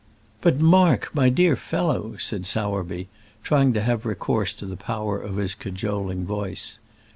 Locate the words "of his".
5.21-5.53